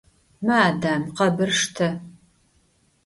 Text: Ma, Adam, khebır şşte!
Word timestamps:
Ma, 0.45 0.57
Adam, 0.69 1.03
khebır 1.15 1.51
şşte! 1.57 1.89